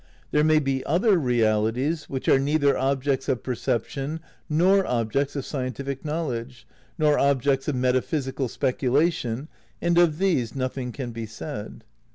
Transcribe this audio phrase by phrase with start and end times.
[0.31, 6.03] There may be other realities which are neither objects of perception nor objects of scientific
[6.03, 6.65] knowledge,
[6.97, 9.47] nor objects of meta physical speculation,
[9.79, 11.83] and of these nothing can be said.